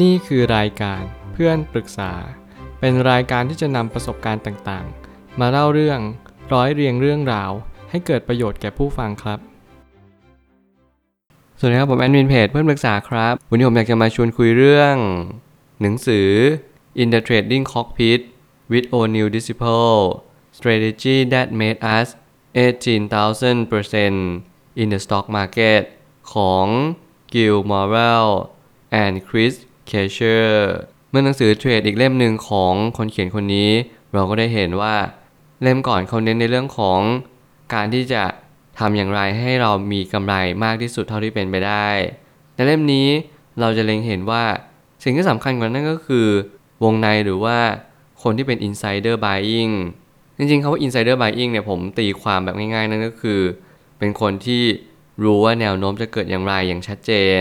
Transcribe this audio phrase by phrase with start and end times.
[0.00, 2.12] นี่คือรายการเพื่อนปรึกษา
[2.80, 6.00] เป็นรายการที่จะนำประสบการณ์ต่างๆ มาเล่าเรื่อง
[6.52, 7.50] ร้อยเรียงเรื่องราว
[7.90, 9.38] ให้เกิดประโยชน์แก่ผู้ฟังครับ
[11.58, 14.96] สวัสดีครับผมแอดมินเพจเพื่อนปรึกษาครับ วันนี้ผมอยากจะมาชวนคุยเรื่อง
[15.80, 16.28] หนังสือ
[17.00, 18.20] In the Trading Cockpit
[18.72, 20.00] with O'Neill Disciple
[20.58, 22.08] Strategy that made us
[22.54, 24.42] 18,000%
[24.80, 25.82] in the stock market
[26.32, 26.66] ของ
[27.32, 28.30] Gil Morrell
[29.02, 29.54] and Chris
[29.92, 30.46] k a s h e r
[31.10, 33.70] เมื่อหนังสือเทรดอีกเล่มหนึ่งของคนเขียนคนนี้
[34.12, 34.94] เราก็ได้เห็นว่า
[35.62, 37.00] เล่มก่อนเขาเน้นในเรื่องของ
[37.74, 38.22] การที่จะ
[38.78, 41.88] ทำอย่างไรให้เรามีกำไรมากที่สุดเท่าที่เป็นไปได้
[42.54, 43.08] ในเล่มนี้
[43.60, 44.44] เราจะเล็งเห็นว่า
[45.02, 46.26] สิ่งที่สำคัญกว่านั้นก็คือ
[46.84, 47.58] วงในหรือว่า
[48.22, 49.72] คนที่เป็น insider buying
[50.36, 53.40] จริงๆคาว่า insider buying เนี่ยผมตีความแบบง่ายๆ นั่นก็คือ
[53.98, 54.62] เป็นคนที่
[55.24, 57.40] รู้ว่าแนวโน้มจะเกิดอย่างไรอย่างชัดเจน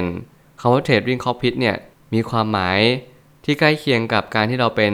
[0.59, 1.75] คาว่า trading cockpit เนี่ย
[2.13, 2.79] มีความหมาย
[3.45, 4.93] ที่ใกล้เคียงกับการที่เราเป็น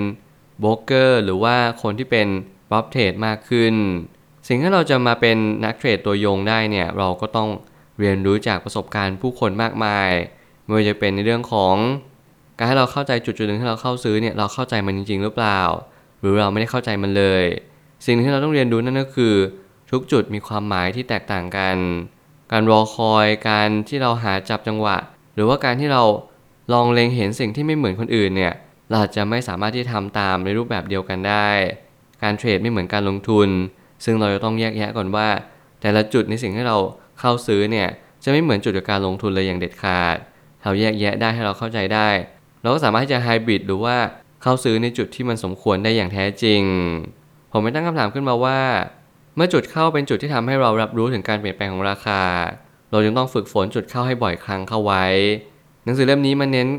[0.59, 2.27] โบรกเกอร์หรือว่าคนที่เป็น
[2.71, 3.75] บ๊อบเทรดมากขึ้น
[4.47, 7.49] สิ่งที่เราจะมาเป็นนักเทรดตัวยงได้เนี่ย เราก็ต้อง
[7.99, 10.09] เรียนรู้จากประสบการณ์ผู้คนมากมาย
[10.63, 11.75] ไม่ว่าจะเป็นในเรื่องของ
[12.57, 15.61] การให้เราเข้าใจจุดจุดหนึ่งที่เราเข้าซื้อเนี่ยเราเข้าใจมันจริง ๆ หรือเปล่า
[16.19, 17.43] หรือเราไม่ได้เข้าใจมันเลย
[18.05, 19.35] สิ่งที่เราต้องเรียนรู้นั่นก็คือ
[19.91, 21.77] ทุกจุดมีความหมายที่แตกต่างกัน
[22.51, 24.97] การรอคอยการที่เราหาจับจังหวะ
[25.35, 26.03] หรือว่าการที่เรา
[26.73, 28.53] ลองเล็งเห็นสิ่งที่ไม่เหมือนคนอื่นเนี่ย
[28.91, 31.49] เราจะไม่สามารถที่ทำตามในรูปแบบเดียวกันได้
[32.23, 33.49] การเทรดไม่เหมือนการลงทุน
[34.05, 35.27] ซึ่งเราจะต้องแยกแยะก่อนว่า
[35.81, 36.77] แต่ละจุดในสิ่งที่เรา
[37.19, 37.87] เข้าซื้อเนี่ย
[38.23, 40.17] จะไม่เหมือนจุดกับการลงทุนเลยอย่างเด็ดขาด
[40.63, 42.09] เราแยกแยะได้ให้เราเข้าใจได้
[42.61, 43.95] เราก็สามารถที่จะไฮบริดหรือว่า
[44.41, 46.61] เข้าซื้อในจุดที่มันสมควรได้อย่างแท้จริง
[47.51, 48.59] ผมไม่ตั้งคำถามขึ้นมาว่า
[49.35, 52.21] เมื่อจุดเข้าเป็นจุดที่ทำให้เรารับรู้ถึงการเปลี่ยนแปลงของราคา
[52.91, 55.05] เราจึงต้องฝึกฝนจุดเข้าให้บ่อยครั้งเข้าไว้
[55.87, 56.69] หนังสือเล่มนี้มันเน้น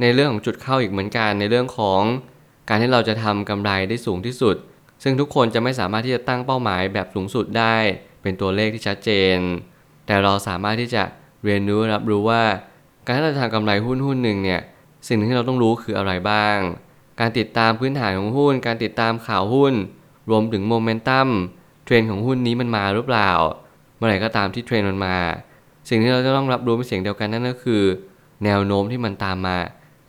[0.00, 2.02] ในเรื่องของจุดเข้าอีกเหมือนกันในเรื่องของ
[2.68, 4.56] การที่เราจะทำกำไรได้สูงที่สุด
[5.02, 7.76] ซึ่งทุกคนจะไม่สามารถที่จะตั้งเป้าหมายแบบสูงสุดได้
[8.22, 9.38] เป็นตัวเลขที่ชัดเจน
[10.06, 11.02] แต่เราสามารถที่จะ
[11.44, 12.42] เรียนรู้รับรู้ว่า
[13.04, 14.60] การที่เราจะทำกำไรหุ้นหุ้นหนึ่งเนี่ย
[15.06, 16.56] สิ่งที่เราต้องรู้คืออะไรบ้าง
[17.20, 19.74] การติดตามพื้นฐานของหุ้น การติดตามข่าวหุ้น
[20.30, 21.28] รวมถึงโมเมนตัม
[21.84, 23.30] เทรนของหุ้นนี้มันมาหรือเปล่า
[23.96, 25.16] เมื่อไหร่ก็ตามที่เทรนมันมา
[25.88, 27.82] สิ่งที่เราจะต้องรับรู้เป็นเสียงเดียวกันนั่นก็คือ
[28.44, 29.56] แนวโน้มที่มันตามมา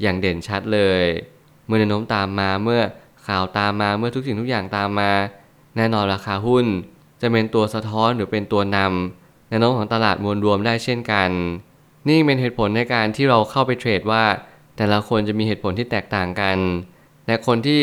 [0.02, 1.04] อย่างเด่นชัดเลย
[1.66, 2.82] เมื่อแนวโน้มตามมาเมื่อ
[3.28, 5.12] ข่าวตามมาเมื่อทุกสิ่งทุกอย่างตามมา
[5.76, 6.66] แน่นอนราคาหุ้น
[7.22, 11.30] จะเป็นตัวสะท้อนหรือเป็นตัวนำแนวโน้มของตลาดมวลรวมได้เช่นกัน
[12.08, 14.24] นี่เป็นเหตุผลในการที่เราเข้าไปเทรดว่า
[14.78, 16.58] แต่ละคนจะมีเหตุผลที่แตกต่างกัน
[17.28, 17.80] และคนที่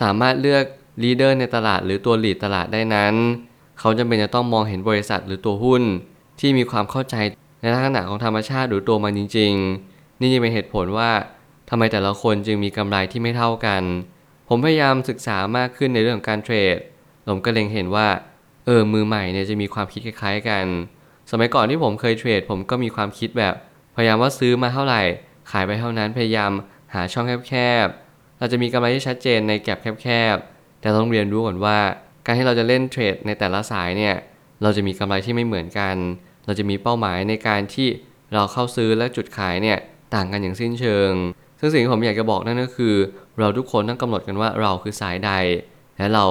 [0.00, 0.64] สามารถเลือก
[1.02, 3.14] ลีดเดอร์ในตลาดหรือตัวหลีดตลาดได้นั้น
[3.78, 5.82] เขาจำเป็นจะต้องมองเห็นบริษัทหรือตัวหุ้น
[6.40, 7.16] ที่มีความเข้าใจ
[7.60, 9.52] ในลักษณะของธรรมชาติหรือตัวมันจริง
[9.88, 11.10] ๆ นี่จะเป็นเหตุผลว่า
[11.70, 13.82] ทำไมแต่ละคนจึงมีกำไรที่ไม่เท่ากัน
[14.48, 16.76] ผมพยายามศึกษามากขึ้นในเรื่องของการเทรด
[17.28, 18.08] ผมก็เล็งเห็นว่า
[18.66, 20.64] เออ มือใหม่เนี่ยจะมีความคิดคล้าย ๆ กัน
[21.30, 23.54] สมัยก่อนที่ผมเคยเทรด ผมก็มีความคิดแบบ
[23.96, 25.02] พยายามว่าซื้อมาเท่าไหร่
[25.50, 26.50] ขายไปเท่านั้น พยายาม
[26.94, 27.54] หาช่องแค
[27.84, 31.78] บๆ เราจะมีกำไรที่ชัดเจนในแก็บแคบๆ แต่ต้องเรียนรู้ก่อนว่า
[32.24, 34.14] การที่เราจะเล่นเทรดในแต่ละสายเนี่ย
[34.62, 35.96] เราจะมีกำไรที่ไม่เหมือนกัน
[36.50, 37.88] เราจะมีเป้าหมายในการที่
[38.34, 39.78] เราเข้าซื้อและจุดขายเนี่ย
[40.14, 41.12] ต่างกันอย่างสิ้นเชิง
[41.60, 42.94] ซึ่งสิ่งที่ผมอยากจะบอกนั่นก็คือ
[43.38, 45.30] เราทุกคนต้องกำหนดกันว่าเราคือสายใด
[45.98, 46.24] และเรา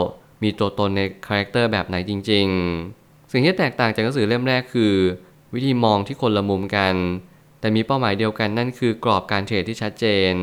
[0.44, 2.48] มีตัวตนใน character แบบไหนจริง
[2.90, 4.94] ๆ สิ่งที่แตกต่างจากหนังสือเล่มแรกคือ
[5.54, 6.96] วิธีมองที่คนละมุมกัน
[7.60, 10.34] แต่มีเป้าหมายเดียวกันนั่นคือกรอบการเทรดที่ชัดเจน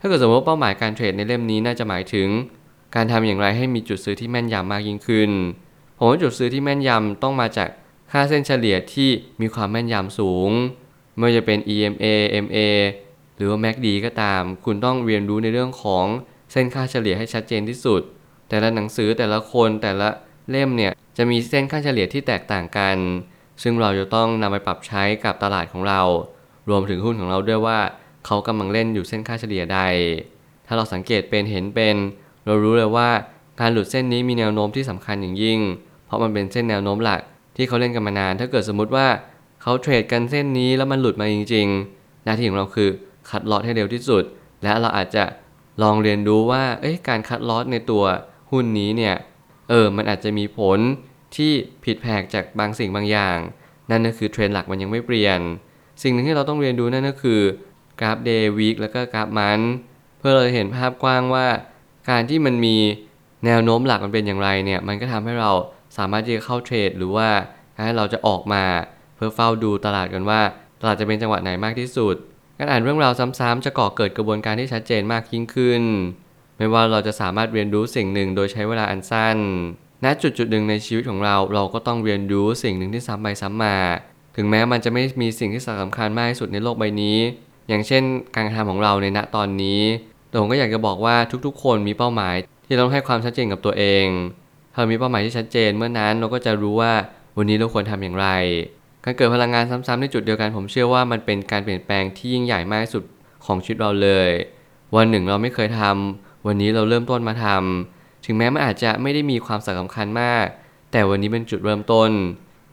[0.00, 2.28] ถ้าเกิดสมมติว่าเป้าหมายการเทรดในเล่มนี้น่าจะหมายถึง
[2.94, 5.30] การทำอย่างไรให้มีจุดซื้อที่แม่นยำมากยิ่งขึ้น
[5.98, 7.68] ผมว่าจุดซื้อที่แม่นยำต้องมาจาก
[8.10, 9.10] ค่าเส้นเฉลี่ยที่
[9.40, 10.50] มีความแม่นยำสูง
[11.16, 12.04] ไม่ว่าจะเป็น EMA
[12.44, 12.58] MA
[13.36, 16.06] หรือว่า MACD ก็ตาม คุณต้องเรียนรู้ในเรื่องของ
[16.52, 18.00] เส้นค่าเฉลี่ยให้ชัดเจนที่สุด
[18.48, 20.08] แต่ละหนังสือแต่ละคนแต่ละ
[20.50, 22.96] เล่มเนี่ยจะมีเส้นค่าเฉลี่ยที่แตกต่างกัน
[23.62, 26.00] ซึ่งเราจะต้องนำไปปรับใช้กับตลาดของเรา
[26.68, 27.78] รวมถึงหุ้นของเราด้วยว่า
[28.26, 29.80] เขากำลังเล่นอยู่เส้นค่าเฉลี่ยใด
[30.66, 31.96] ถ้าเราสังเกตเป็นเห็นเป็น
[32.46, 33.08] เรารู้เลยว่า
[33.60, 35.60] การหลุดเส้นนี้มีแนวโน้มที่สำคัญอย่างยิ่ง
[36.06, 37.20] เพราะมันเป็นเส้นแนวโน้มหลัก
[37.56, 39.06] ที่เขาเล่นกันมานาน ถ้าเกิดสมมุติว่า
[39.62, 41.66] เขาเทรดกันเส้นนี้แล้วมันหลุดมาจริง
[41.96, 42.90] ๆ หน้าที่ของเราคือ
[43.30, 44.24] cut loss ให้เร็วที่สุด
[44.62, 45.24] และเราอาจจะ
[45.82, 48.04] ลองเรียนรู้ว่าเอ้ยการ cut loss ในตัว
[48.50, 49.14] หุ้นนี้เนี่ย
[49.68, 50.78] เออมันอาจจะมีผล
[51.36, 51.52] ที่
[51.84, 53.36] ผิดแผกจากบางสิ่งบางอย่าง
[53.90, 55.40] นั่นก็คือเทรนด์หลักมันยังไม่เปลี่ยน
[56.02, 57.40] สิ่งหนึ่งที่เราต้องเรียนรู้นั่นก็คือ
[58.00, 59.60] กราฟ day week แล้วก็กราฟ month
[60.18, 61.46] เพื่อเราจะเห็นภาพกว้างว่า
[62.10, 62.76] การที่มันมี
[63.46, 65.50] แนวโน้มหลักมันเป็นอย่างไรเนี่ยมันก็ทำให้เรา
[65.96, 67.28] สามารถที่จะเข้าเทรด หรือว่า
[67.84, 68.64] ให้เราจะออกมา
[69.16, 70.40] เพื่อเฝ้าดูตลาดกันว่า
[70.80, 72.14] ตลาดจะเป็นจังหวะไหนมากที่สุด
[72.58, 75.82] การอ่านเรื่องราวซ้ำๆจะก่อเกิดกระบวนการที่ชัดเจนมากยิ่งขึ้น
[76.58, 79.38] ไม่ว่าเราจะสามารถเรียนรู้สิ่งหนึ่งโดยใช้เวลาอันสั้น
[80.04, 83.76] ณ จุดจุดหนึ่งในชีวิตของเราเราก็ต้องเรียนรู้สิ่งหนึ่งที่ซ้ำไปซ้ำมา
[84.36, 87.18] ถึงแม้มันจะไม่มีสิ่งที่สำคัญมากที่สุดในโลกใบนี้
[87.68, 88.02] อย่างเช่น
[88.34, 89.80] การกระทำของเราในณตอนนี้
[90.28, 91.16] แต่ผมก็อยากจะบอกว่า
[91.46, 94.06] ทุกๆ คนมีเป้าหมายที่ต้องให้ความชัดเจนกับตัวเอง
[94.74, 96.92] เรามีเป้าหมายที่ชัดเจน เมื่อนั้นเราก็จะรู้ว่า
[97.36, 98.28] วันนี้เราควรทำอย่างไร
[99.04, 103.04] การเกิดพลังงานซ้ำๆในจุดเดียวกัน ผมเชื่อว่ามันเป็นการเปลี่ยนแปลงที่ยิ่งใหญ่มากที่สุด
[103.44, 104.30] ของชีวิตเราเลย
[104.96, 110.46] วันหนึ่งเราไม่เคยทำวันนี้เราเริ่มต้นมาทำถึงแม้มันอาจจะไม่ได้มีความสำคัญมาก
[110.92, 112.10] แต่วันนี้เป็นจุดเริ่มต้น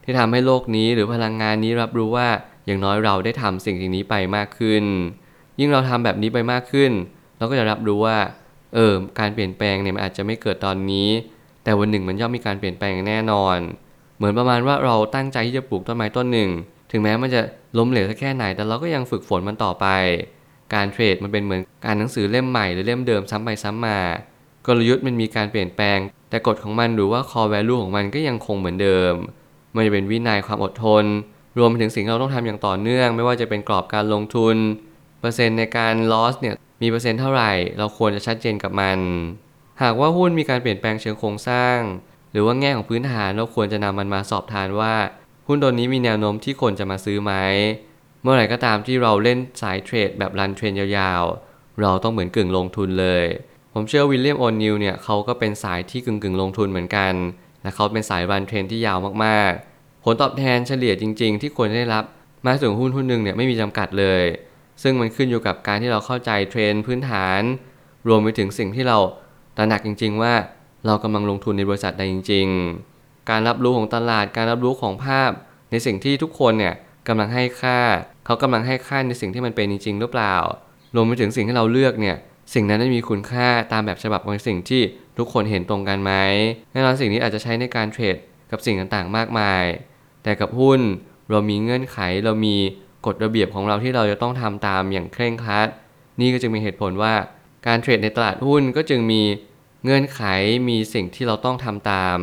[0.04, 2.28] ที่ทำให้โลกนี้หรือพลังงานนี้รับรู้ว่า
[2.66, 4.84] อย่างน้อยเราได้ทำสิ่งสิ่งนี้ไปมากขึ้น
[5.60, 6.92] ยิ่งเราทำแบบนี้ไปมากขึ้น
[7.38, 8.18] เราก็จะรับรู้ว่า
[8.74, 11.10] เออการเปลี่ยนแปลงเนี่ยมันอาจจะไม่เกิดตอนนี้
[11.68, 13.58] แต่วันหนึ่งมันย่อมมีการเปลี่ยนแปลงแน่นอน
[14.18, 16.50] เหมือนประมาณว่าเราตั้งใจที่จะปลูกต้นไม้ต้นหนึ่ง
[16.92, 17.42] ถึงแม้มันจะ
[17.78, 19.86] ล้มเหลวสักแค่ไหน แต่เราก็ยังฝึกฝนมันต่อไป
[20.74, 24.00] การเทรดมันเป็นเหมือนการหนังสือเล่มใหม่หรือเล่มเดิมซ้ำไปซ้ำมา
[24.68, 25.98] กลยุทธ์มันมีการเปลี่ยนแปลง
[26.30, 29.14] แต่กฎของมันหรือว่า core value ของมันก็ยังคงเหมือนเดิม
[29.75, 31.06] มันจะเป็นวินัยความอดทน
[31.58, 34.56] รวมไปถึงสิ่งที่เราต้องทำอย่างต่อเนื่อง ไม่ว่าจะเป็นกรอบการลงทุน
[35.19, 39.00] เปอร์เซ็นต์ในการ loss เนี่ยมีเปอร์เซ็นต์เท่าไหร่ เราควรจะชัดเจนกับมัน
[39.82, 41.80] หากว่าหุ้นมีการเปลี่ยนแปลงเชิงโครงสร้าง
[42.32, 44.96] หรือว่าแง่ของพื้นฐานเราควรจะนำมันมาสอบทานว่า
[45.48, 47.34] หุ้นตัวนี้มีแนวโน้มที่คนจะมาซื้อไหม
[48.22, 53.26] เมื่อไหร่ก็ตามที่เราเล่นสายเทรดแบบ run trend ยาวๆ เราต้องเหมือนกึ่งลงทุนเลย
[53.74, 57.14] ผมเชื่อวิลเลียมโอนิลเนี่ยเขาก็เป็นสายที่กึ่งกึ่งลงทุนเหมือนกัน
[57.62, 62.04] และเขาเป็นสายรันเทรนที่ยาวมากๆ ผลตอบแทนเฉลี่ยจริง ๆ ที่ควรได้รับ
[62.46, 64.24] มาถึงหุ้นหุ้นหนึ่งเนี่ยไม่มีจำกัดเลย
[64.84, 67.42] ซึ่งมันขึ้นอยู่กับการที่เราเข้าใจเทรนพื้นฐาน
[68.08, 68.98] รวมไปถึงสิ่งที่เรา
[69.57, 70.33] ตระหนักจริง ๆ ว่า
[70.86, 72.48] เรากำลังลงทุนในบริษัทใดจริง
[72.89, 75.31] ๆ การรับรู้ของตลาดการรับรู้ของภาพ
[75.71, 76.74] ในสิ่งที่ทุกคนเนี่ย
[77.07, 77.80] กำลังให้ค่า
[78.25, 80.36] เขากำลังให้ค่าในสิ่งที่มันเป็นจริง ๆ หรือเปล่า
[80.95, 82.15] รวมไปถึงสิ่งที่เราเลือกเนี่ย
[82.54, 84.81] สิ่งนั้นได้มีคุณค่าตามแบบฉบับของสิ่งที่
[85.18, 86.13] ทุกคนเห็นตรงกันไหม
[86.71, 88.15] แน่นอนสิ่งนี้อาจจะใช้ในการเทรด
[88.51, 89.63] กับสิ่งต่างๆ มากมาย
[90.24, 90.80] แต่กับหุ้น
[91.30, 92.56] เรามีเงื่อนไขเรามี
[93.06, 95.68] กฎระเบียบของเราที่เราจะต้องทำตามอย่างเคร่งครัด
[96.19, 97.13] นี่ก็จึงมีเหตุผลว่า
[97.68, 99.21] การเทรดในตลาดหุ้นก็จึงมี
[99.89, 100.22] เงื่อนไข
[100.69, 102.18] มีสิ่งที่เราต้องทำตาม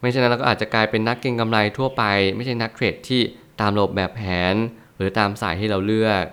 [0.00, 2.02] ไม่ฉะนั้นเราก็อาจจะกลายเป็นนักเก็งกำไรทั่วไป
[2.36, 3.20] ไม่ใช่นักเทรดที่
[3.60, 4.22] ตามระบบแบบแผ
[4.52, 4.54] น
[4.96, 6.24] หรือตามสายที่เราเลือก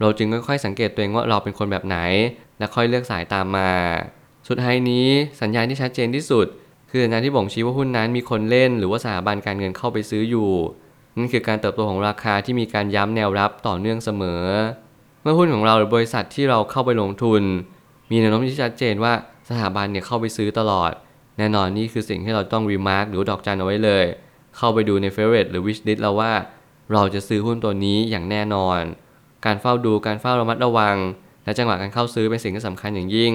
[0.00, 1.98] เราจึงค่อยๆสังเกตตัวเองว่าเราเป็นคนแบบไหน
[2.58, 3.70] และค่อยเลือกสายตามมา
[4.48, 5.06] สุดท้ายนี้
[5.42, 6.46] สัญญาณที่ชัดเจนที่สุด
[6.90, 10.50] คือสัญญาณที่บ่งชี้ว่าหุ้นนั้นมีคนเล่น หรือว่าสถาบันการเงินเข้าไปซื้ออยู่
[11.16, 14.44] นั่นคือการเติบโตของราคาที่มีการย้ำแนวรับต่อเนื่องเสมอ
[15.22, 17.42] เมื่อหุ้นของเราหรือบริษัทที่เราเข้าไปลงทุน
[18.10, 19.12] มีแนวโน้มที่ชัดเจนว่า
[19.50, 20.92] สถาบันเนี่ยเข้าไปซื้อตลอด
[21.38, 24.04] แน่นอนนี่คือสิ่งที่เราต้อง remark หรือดอกจันเอาไว้เลย
[24.56, 26.32] เข้าไปดูใน favorite หรือ wishlist เราว่า
[26.92, 28.80] เราจะซื้อหุ้นตัวนี้อย่างแน่นอน
[29.46, 30.96] การเฝ้าดูการเฝ้าระมัดระวัง
[31.44, 33.32] และจังหวะการเข้าซื้อเป็นสิ่งที่สำคัญอย่างยิ่ง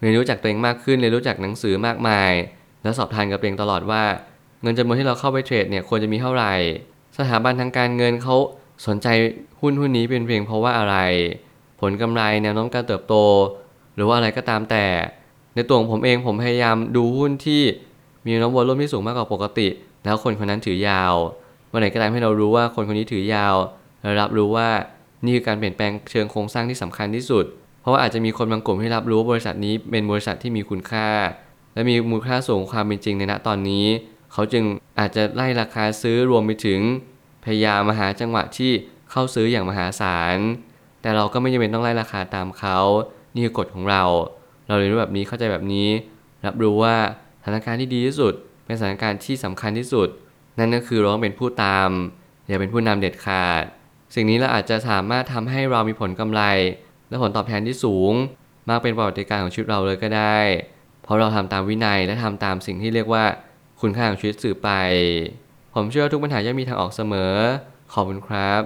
[0.00, 2.32] เรียนรู้จักตัวเองมากขึ้นเรียนรู้จักหนังสือมากมาย
[2.82, 4.04] และสอบทานกับตัวเองตลอดว่า
[4.62, 6.54] เงินจำนวนที่เราเข้าไปเทรดเนี่ยควรจะมีเท่าไหร่
[7.18, 8.36] สถาบันทางการเงินเขา
[8.86, 9.08] สนใจ
[9.60, 10.96] หุ้นหุ้นนี้เป็นเพียงเพราะว่าอะไร
[11.80, 13.14] ผลกำไรแนวโน้มการเติบโต
[13.94, 14.84] หรือว่าอะไรก็ตามแต่
[15.58, 17.62] ในตัวของผมเองผมพยายามดูหุ้นที่
[18.24, 19.68] มีแนวโน้มวอลุ่มที่สูงมากกว่าปกติ
[20.04, 21.14] แล้วคนคนนั้นถือยาว
[21.68, 23.54] เมื่อไหร่ก็ตามให้เรารู้ว่าคนคนนี้ถือยาว
[24.02, 24.68] เรารับรู้ว่า
[25.24, 27.44] นี่คือการเปลี่ยนแปลงเชิงโครงสร้างที่สำคัญที่สุด
[27.80, 31.08] เพราะว่าอาจจะมีคนบางกลุ่มที่รับรู้ว่าบริษัทนี้เป็นบริษัทที่มีคุณค่า
[31.74, 33.86] และมีมูลค่าสูงความเป็นจริงในณตอนนี้
[34.32, 34.64] เขาจึง
[34.98, 36.80] อาจจะไล่ราคาซื้อรวมไปถึง
[37.44, 38.70] พยายามมาหาจังหวะที่
[39.10, 40.36] เข้าซื้ออย่างมหาศาล
[41.02, 42.78] แต่เราก็ไม่จำเป็นต้องไล่ราคาตามเขา
[43.34, 44.04] นี่คือกฎของเรา
[44.68, 45.88] เราเรียนรู้แบบนี้เข้าใจแบบนี้
[46.46, 46.96] รับรู้ว่า
[47.40, 48.34] สถานการณ์ที่ดีที่สุด
[48.66, 50.08] เป็นสถานการณ์ที่สำคัญที่สุด
[50.58, 51.90] นั่นก็คือร้องเป็นผู้ตาม
[52.46, 53.62] อย่าเป็นผู้นำเด็ดขาด
[54.14, 56.42] สิ่งนี้เราอาจจะสามารถทำให้เรามีผลกำไร
[57.08, 58.12] และผลตอบแทนที่สูง
[58.68, 60.38] มากเป็นประวัติการของชีวิตเราเลยก็ได้
[61.02, 63.24] เพราะเราทำตามวินัยและทำตามสิ่งที่เรียกว่า
[63.80, 64.70] คุณค่าของชีวิตสื่อไป
[65.74, 67.34] ผมเชื่อว่าทุกปัญหาย่อมมีทางออกเสมอ
[67.92, 68.62] ขอบคุณครับ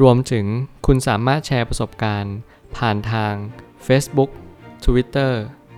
[0.00, 0.46] รวมถึง
[0.86, 2.36] คุณสามารถแชร์ประสบการณ์
[2.76, 3.34] ผ่านทาง
[3.86, 4.30] Facebook
[4.84, 5.32] Twitter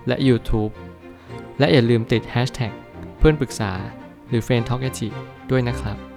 [0.07, 0.73] และ YouTube
[1.59, 2.73] และอย่าลืมติด Hashtag
[3.17, 3.71] เพื่อนปรึกษา
[4.29, 4.83] หรือ f r ร e n d t a l k
[5.51, 6.08] ด้วยนะครับ